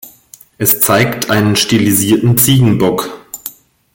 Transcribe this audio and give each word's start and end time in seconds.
Es 0.57 0.79
zeigt 0.81 1.29
einen 1.29 1.55
stilisierten 1.55 2.35
Ziegenbock. 2.35 3.21